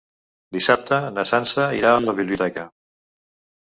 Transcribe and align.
Dissabte 0.57 0.99
na 1.19 1.27
Sança 1.33 1.69
irà 1.83 1.95
a 1.95 2.03
la 2.09 2.19
biblioteca. 2.23 2.69